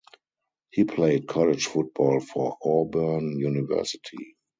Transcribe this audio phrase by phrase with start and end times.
[0.71, 4.35] He played college football for Auburn University.